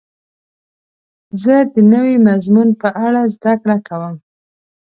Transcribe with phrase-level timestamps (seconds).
[1.41, 4.15] زه د نوي مضمون په اړه زده کړه کوم.